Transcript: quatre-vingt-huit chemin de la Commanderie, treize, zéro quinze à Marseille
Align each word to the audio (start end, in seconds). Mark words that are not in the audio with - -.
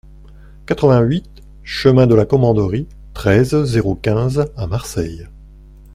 quatre-vingt-huit 0.65 1.29
chemin 1.61 2.07
de 2.07 2.15
la 2.15 2.25
Commanderie, 2.25 2.87
treize, 3.13 3.65
zéro 3.65 3.93
quinze 3.93 4.51
à 4.57 4.65
Marseille 4.65 5.27